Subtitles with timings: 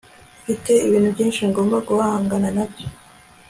[0.41, 2.87] mfite ibintu byinshi ngomba guhangana nabyo